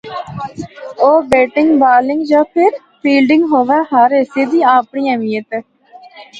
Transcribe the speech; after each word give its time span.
او 1.03 1.11
batting, 1.29 1.69
bowling 1.81 2.21
یا 2.33 2.41
پھر 2.53 2.69
فیلڈنگ 3.01 3.43
ہوا 3.53 3.79
ہر 3.91 4.09
حصہ 4.21 4.43
دی 4.51 4.59
اپنڑی 4.75 5.03
اہمیت 5.09 5.47
اے۔ 5.53 5.59